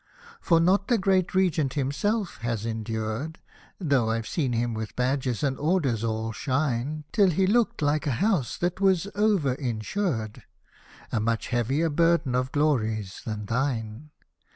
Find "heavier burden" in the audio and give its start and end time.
11.49-12.33